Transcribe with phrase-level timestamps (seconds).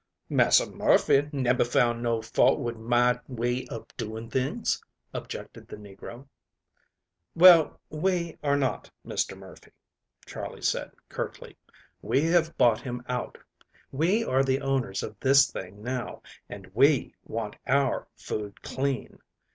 [0.29, 6.27] "Massa Murphy nebber found no fault wid my way ob doing things," objected the negro.
[7.35, 9.37] "Well, we are not Mr.
[9.37, 9.69] Murphy,"
[10.25, 11.55] Charley said curtly.
[12.01, 13.37] "We have bought him out.
[13.91, 19.19] We are the owners of this thing now, and we want our food clean.